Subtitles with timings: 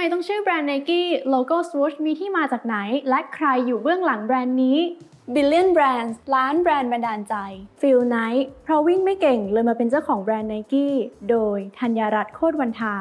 [0.00, 2.76] ทำไมต้องชื่อแบรนด์ Nike โลโก้ swoosh มีที่มาจากไหน
[3.08, 4.78] และใครอยู่เบื้องหลังแบรนด์นี้
[5.34, 7.34] Billion Brands ล้านแบรนด์บันดาลใจ
[7.80, 10.86] Phil Knight เพราะวิ่งไม่เก่งเลยมาเป็นเจ้าของแบรนด์ Nike
[11.30, 12.94] โดยธัญรัตน์โคตรวันทา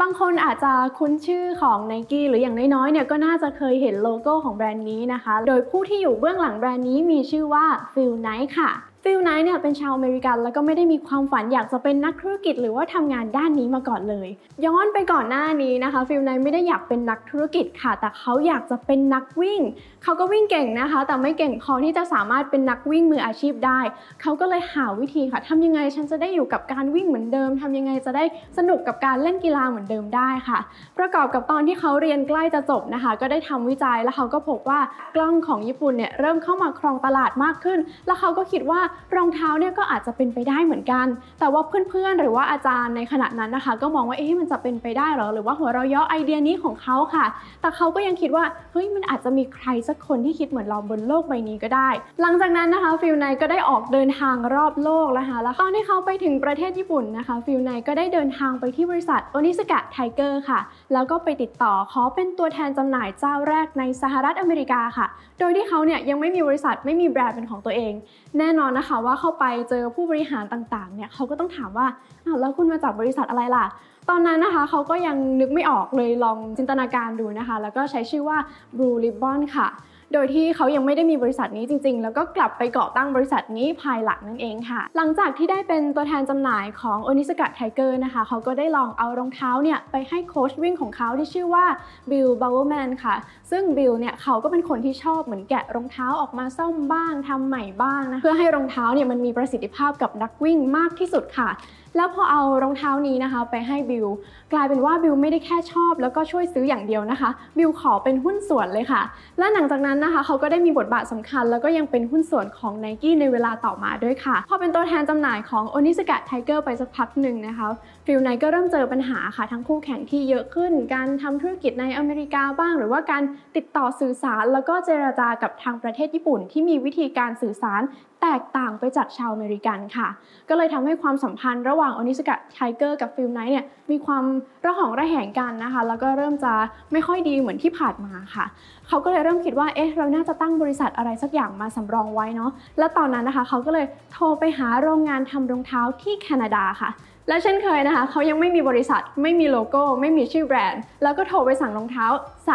[0.00, 8.72] บางคนอาจจะคุ้นชื่อของ Nike หรืออย่างน้อยๆเนี่ยก็น่าจะเคยเห็นโลโก้ของแบรนด์นี้นะคะ โดยผู้ที่อยู่เบื้องหลังแบรนด์นี้มีชื่อว่า Phil Knight ค่ะ
[9.08, 14.28] Phil Knight เนี่ยเป็นชาวอเมริกันแล้วก็ไม่ได้มีความฝันอยากจะเป็นนักธุรกิจหรือว่าทำงานด้านนี้มาก่อนเลย
[14.64, 19.60] ย้อนไปก่อนหน้านี้นะคะฟิลไนท์ไม่ได้อยากเป็นนักธุรกิจค่ะ แต่เขาอยากจะเป็นนักวิ่ง
[20.02, 23.80] เขาก็วิ่งเก่งนะคะ แต่ไม่เก่งพอที่จะสามารถเป็นนักวิ่งมืออาชีพได้
[24.22, 28.24] เขาก็เลยหาวิธีค่ะทำยังไงฉันจะได้อยู่กับการวิ่งเหมือนเดิมทำยังไงจะได้
[28.58, 30.58] สนุกกับการเล่นกีฬาเหมือนเดิมได้ค่ะ
[30.98, 34.80] ประกอบกับตอนที่เขาเรียนใกล้จะจบนะคะ ก็ได้ทำวิจัยแล้วเขาก็พบว่า
[35.14, 38.80] กล้องของญี่ปุ่นเนี่ยเริ่มเข้ามาครองตลาดมากขึ้น แล้วเขาก็คิดว่า
[39.16, 41.06] รองเท้าเนี่ยก็อาจจะเป็นไปได้เหมือนกัน
[41.40, 47.26] แต่ว่าเพื่อนๆ หรือว่าอาจารย์ในขณะนั้นนะคะ ก็มองว่าเอ๊ะมันจะเป็นไปได้หรอ หรือว่าหัวเราะยาะไอเดียนี้ของเขาค่ะ
[47.60, 51.88] แต่เขาก็ยังคิดว่าเฮ้ยมันอาจจะมีใครสักคนที่คิดเหมือนเราบนโลกใบนี้ก็ได้
[52.22, 60.60] หลังจากนั้นนะคะ Phil Knight ก็ได้ออกเดินทางรอบโลกแล้วค่ะแล้วตอนที่เขาไปถึงประเทศญี่ปุ่นนะคะ Phil Knight ก็ได้เดินทางไปที่บริษัท Onitsuka Tiger ค่ะ
[60.92, 65.06] แล้วก็ไปติดต่อขอเป็นตัวแทนจำหน่ายเจ้าแรกในสหรัฐอเมริกาค่ะ
[65.40, 67.92] โดยที่เขาเนี่ยยังไม่มีบริษัทไม่มีแบรนด์เป็นของตัวเอง
[68.38, 71.86] แน่นอนนะคะว่าเข้าไปเจอผู้บริหารต่างๆเนี่ยเขาก็ต้องถามว่า
[72.24, 73.66] อ้าวแล้วคุณมาจากบริษัทอะไรล่ะ
[74.08, 78.38] ตอนนั้นนะคะเขาก็ยังนึกไม่ออกเลยลองจินตนาการดูนะคะ แล้วก็ใช้ชื่อว่า
[78.76, 79.68] Blue Ribbon ค่ะ
[80.12, 91.64] โดยที่เขายังไม่ได้มีบริษัทนี้จริง ๆ แล้วก็กลับไปก่อตั้งบริษัทนี้ภายหลังนั่นเองค่ะ หลังจากที่ได้เป็นตัวแทนจำหน่ายของ o n i s a k a Tiger นะคะ เขาก็ได้ลองเอารองเท้าเนี่ยไปให้โค้ชวิ่งของเขาที่ชื่อว่า
[92.10, 93.14] Bill Bowerman ค่ะ
[93.50, 101.48] ซึ่ง Bill เนี่ยเขาก็เป็นคนที่ชอบเหมือนแกะรองเท้าออกมาซ่อมบ้างทำใหม่บ้างนะเพื่อให้รองเท้าเนี่ยมันมีประสิทธิภาพกับนักวิ่งมากที่สุดค่ะ
[101.96, 104.06] แล้วพอเอารองเท้านี้นะคะ ไปให้บิล
[104.52, 109.02] กลายเป็นว่าบิลไม่ได้แค่ชอบ แล้วก็ช่วยซื้ออย่างเดียวนะคะ บิลขอเป็นหุ้นส่วนเลยค่ะ
[109.38, 116.60] และหลังจากนั้นนะคะ เขาก็ได้มีบทบาทสำคัญ แล้วก็ยังเป็นหุ้นส่วนของ n i กี้ในเวลาต่อมาด้วยค่ะ พอเป็นตัวแทนจำหน่ายของ o n i s a k a Tiger
[116.64, 117.66] ไปสักพักหนึ่งนะคะ
[118.06, 123.22] Phil Knight ก็เริ่มเจอปัญหาค่ะ ทั้งคู่แข่งที่เยอะขึ้น การทำธุรกิจในอเมริกาบ้าง หรือว่าการ
[123.56, 127.82] ติดต่อสื่อสาร แล้วก็เจรจากับทางประเทศญี่ปุ่น ที่มีวิธีการสื่อสาร
[128.22, 130.08] แตกต่างไปจากชาวอเมริกันค่ะ
[130.48, 134.24] ก็เลยทำให้ความสัมพันธ์ระหว่าง Onitsuka Tiger กับ Phil Knight เนี่ยมีความ
[134.66, 136.52] ระหองระแหงกันนะคะ แล้วก็เริ่มจะ
[136.92, 138.44] ไม่ค่อยดีเหมือนที่ผ่านมาค่ะ
[138.88, 146.90] เขาก็เลยเริ่มคิดว่าเอ๊ะเราน่าจะตั้งบริษัทอะไรสักอย่างมาสำรองไว้เนาะและตอนนั้นนะคะ เขาก็เลยโทรไปหาโรงงานทำรองเท้าที่แคนาดาค่ะ
[147.28, 152.06] และเช่นเคยนะคะ เขายังไม่มีบริษัท ไม่มีโลโก้ ไม่มีชื่อแบรนด์ แล้วก็โทรไปสั่งรองเท้า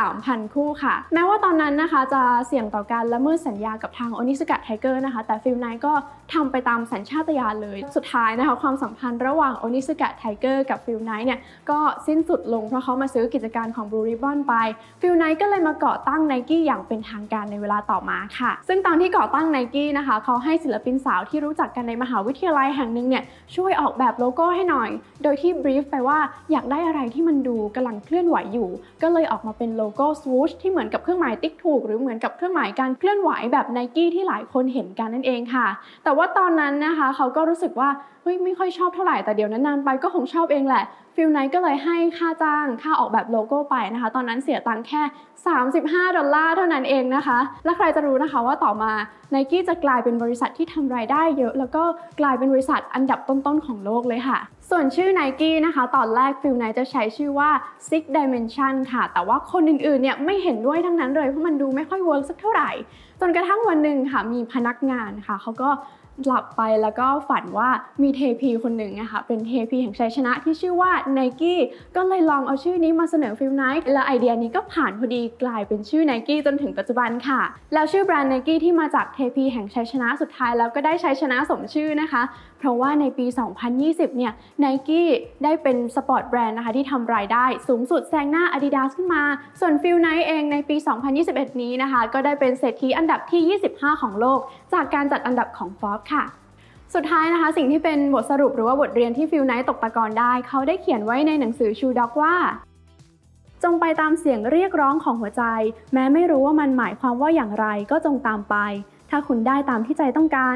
[0.02, 5.94] 3,000 คู่ค่ะ แม้ว่าตอนนั้นนะคะจะเสี่ยงต่อการละเมิดสัญญากับทาง Onitsuka Tiger นะคะ แต่ Phil Knight ก็
[6.34, 11.40] ทำไปตามสัญชาตญาณเลย สุดท้ายนะคะ ความสัมพันธ์ระหว่าง Onitsuka Tiger กับ Phil Knight เนี่ย
[11.70, 14.54] ก็สิ้นสุดลงเพราะเขามาซื้อกิจการของ Blue Ribbon ไป
[15.02, 23.24] Phil Knight ก็เลยมาก่อตั้งไนกี้อย่างเป็นทางการในเวลาต่อมาค่ะ ซึ่งตอนที่ก่อตั้งไนกี้นะคะ เขาให้ศิลปินสาวที่รู้จักกันในมหาวิทยาลัยแห่งหนึ่งเนี่ย
[23.56, 24.92] ช่วยออกแบบโลโก้ให้หน่อย
[25.24, 26.20] โดยที่ brief ไปว่า
[26.52, 28.70] อยากได้อะไรที่มันดูกำลังเคลื่อนไหวอยู่
[29.02, 35.68] ก็เลยออกมาเป็นโลโก้ swoosh ที่เหมือนกับเครื่องหมายติ๊กถูก หรือเหมือนกับเครื่องหมายการเคลื่อนไหวแบบไนกี้ที่หลายคนเห็นกันนั่นเองค่ะ
[36.04, 37.90] แต่ว่าตอนนั้นนะคะเขาก็รู้สึกว่า
[38.24, 40.84] เฮ้ยไม่ค่อยชอบเท่าไหร่แต่เดี๋ยวนานๆไปก็คงชอบเองแหละ
[41.16, 45.02] Phil Knight ก็เลยให้ค่าจ้างค่าออกแบบโลโก้ไปนะคะ ตอนนั้นเสียตังค์แค่
[45.60, 48.92] 35 ดอลลาร์เท่านั้นเองนะคะ และใครจะรู้นะคะว่าต่อมา
[49.34, 51.84] n i กี้จะกลายเป็นบริษัทที่ทำรายได้เยอะ แล้วก็
[52.20, 54.40] กลายเป็นบริษัทอันดับต้นๆของโลกเลยค่ะ
[54.70, 57.50] ส่วนชื่อ n i กี้นะคะ ตอนแรก Phil Knight จะใช้ชื่อว่า
[57.90, 62.72] Six Dimension ค่ะ แต่ว่าคนอื่นๆเนี่ยไม่เห็นด้วยทั้งนั้นเลยเพราะมันดูไม่ค่อย work สักเท่าไหร่
[63.22, 65.70] จนกระทั่งวันหนึ่งค่ะมีพนักงานค่ะเขาก็
[66.26, 67.70] หลับไปแล้วก็ฝันว่า
[68.02, 71.60] มีเทพีคนหนึ่งอะคะเป็นเทพีแห่งชัยชนะที่ชื่อว่าไนกี้
[71.96, 77.42] ก็เลยลองเอาชื่อนี้มาเสนอ Phil Knight และไอเดียนี้ก็ผ่านพอดีกลายเป็นชื่อไนกี้จนถึงปัจจุบันค่ะ
[77.74, 82.24] แล้วชื่อแบรนด์ไนกี้ที่มาจากเทพีแห่งชัยชนะสุดท้ายแล้วก็ได้ชัยชนะสมชื่อนะคะ
[82.60, 83.26] เพราะว่าในปี
[83.72, 85.08] 2020 เนี่ยไนกี้
[85.44, 89.24] ได้เป็น sport brand นะคะที่ทำรายได้สูงสุดแซงหน้า Adidas ขึ้นมา
[89.60, 90.76] ส่วนฟิลไนต์เองในปี
[91.20, 94.40] 2021 นี้นะคะ ก็ได้เป็นเศรษฐีอันดับที่ 25 ของโลก
[94.74, 96.24] จากการจัดอันดับของ Forbes ค่ะ
[96.96, 102.36] สุดท้ายนะคะ สิ่งที่เป็นบทสรุปหรือว่าบทเรียนที่ฟิลไนต์ตกตะกอนได้ เขาได้เขียนไว้ในหนังสือ Shoe Dog ว่า
[103.64, 105.44] จงไปตามเสียงเรียกร้องของหัวใจ
[105.94, 108.56] แม้ไม่รู้ว่ามันหมายความว่าอย่างไรก็จงตามไป
[109.10, 110.56] ถ้าคุณได้ตามที่ใจต้องการ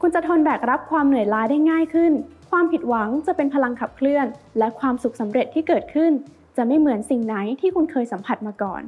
[0.00, 2.12] คุณจะทนแบกรับความเหนื่อยล้าได้ง่ายขึ้น
[2.50, 4.26] ความผิดหวังจะเป็นพลังขับเคลื่อน
[4.58, 6.12] และความสุขสำเร็จที่เกิดขึ้น
[6.56, 8.82] จะไม่เหมือนสิ่งไหนที่คุณเคยสัมผัสมาก่อน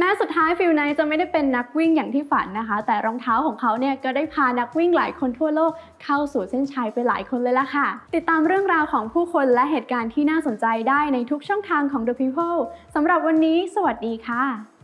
[0.00, 5.72] แม้สุดท้ายฟิลไนจะไม่ได้เป็นนักวิ่งอย่างที่ฝันนะคะ แต่รองเท้าของเขาเนี่ยก็ได้พานักวิ่งหลายคนทั่วโลก
[6.04, 12.58] เข้าสู่เส้นชัยไปหลายคนเลยล่ะค่ะ ติดตามเรื่องราวของผู้คนและเหตุการณ์ที่น่าสนใจได้ในทุกช่องทางของ The People
[12.94, 14.77] สำหรับวันนี้ สวัสดีค่ะ